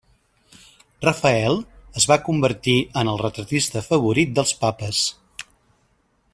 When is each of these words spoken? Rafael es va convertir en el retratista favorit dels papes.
Rafael 1.05 1.59
es 2.01 2.07
va 2.13 2.17
convertir 2.29 2.75
en 3.03 3.13
el 3.13 3.21
retratista 3.25 3.85
favorit 3.91 4.35
dels 4.41 4.57
papes. 4.67 5.07